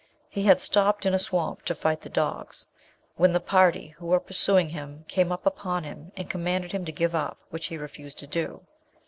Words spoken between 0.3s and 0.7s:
He had